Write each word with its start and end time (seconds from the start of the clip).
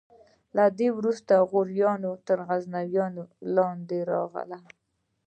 له 0.55 0.63
دې 0.77 0.87
څخه 0.89 0.97
وروسته 0.99 1.33
غوریان 1.49 2.01
تر 2.27 2.37
غزنویانو 2.47 3.23
لاندې 3.55 3.97
راغلل. 4.11 4.65